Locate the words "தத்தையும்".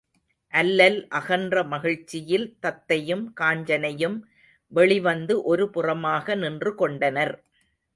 2.61-3.23